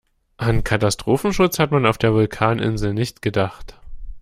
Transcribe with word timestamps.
An 0.37 0.63
Katastrophenschutz 0.63 1.59
hat 1.59 1.69
man 1.69 1.85
auf 1.85 1.99
der 1.99 2.11
Vulkaninsel 2.11 2.91
nicht 2.95 3.21
gedacht. 3.21 3.79